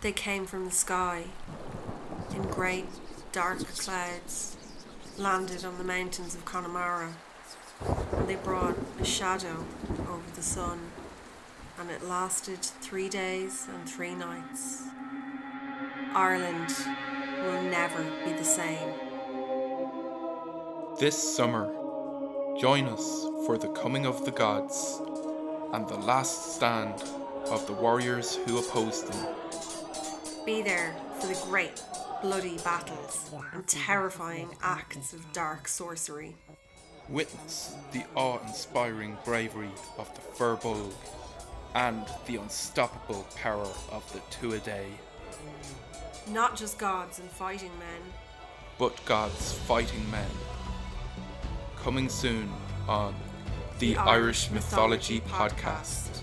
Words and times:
They 0.00 0.12
came 0.12 0.46
from 0.46 0.64
the 0.64 0.70
sky 0.70 1.24
in 2.32 2.42
great 2.42 2.86
dark 3.32 3.58
clouds, 3.78 4.56
landed 5.16 5.64
on 5.64 5.76
the 5.76 5.82
mountains 5.82 6.36
of 6.36 6.44
Connemara, 6.44 7.14
and 8.12 8.28
they 8.28 8.36
brought 8.36 8.76
a 9.00 9.04
shadow 9.04 9.64
over 10.08 10.30
the 10.36 10.42
sun, 10.42 10.78
and 11.80 11.90
it 11.90 12.04
lasted 12.04 12.60
three 12.60 13.08
days 13.08 13.66
and 13.74 13.88
three 13.88 14.14
nights. 14.14 14.84
Ireland 16.14 16.72
will 17.42 17.62
never 17.62 18.04
be 18.24 18.34
the 18.34 18.44
same. 18.44 18.92
This 21.00 21.36
summer, 21.36 21.66
join 22.60 22.86
us 22.86 23.26
for 23.46 23.58
the 23.58 23.68
coming 23.70 24.06
of 24.06 24.24
the 24.24 24.30
gods 24.30 25.00
and 25.72 25.88
the 25.88 25.98
last 25.98 26.54
stand 26.54 27.02
of 27.50 27.66
the 27.66 27.72
warriors 27.72 28.36
who 28.36 28.58
opposed 28.58 29.12
them. 29.12 29.34
Be 30.48 30.62
there 30.62 30.94
for 31.20 31.26
the 31.26 31.38
great 31.44 31.84
bloody 32.22 32.56
battles 32.64 33.30
and 33.52 33.66
terrifying 33.66 34.48
acts 34.62 35.12
of 35.12 35.30
dark 35.34 35.68
sorcery. 35.68 36.36
Witness 37.10 37.74
the 37.92 38.02
awe 38.14 38.38
inspiring 38.46 39.18
bravery 39.26 39.68
of 39.98 40.10
the 40.14 40.22
Firbolg 40.22 40.94
and 41.74 42.02
the 42.26 42.36
unstoppable 42.36 43.26
power 43.36 43.68
of 43.92 44.10
the 44.14 44.20
Tuatha, 44.30 44.86
Not 46.30 46.56
just 46.56 46.78
gods 46.78 47.18
and 47.18 47.28
fighting 47.28 47.78
men, 47.78 48.00
but 48.78 48.98
God's 49.04 49.52
fighting 49.52 50.10
men. 50.10 50.30
Coming 51.76 52.08
soon 52.08 52.50
on 52.88 53.14
the, 53.80 53.98
Irish 53.98 54.50
Mythology 54.50 55.20
Podcast. 55.20 56.22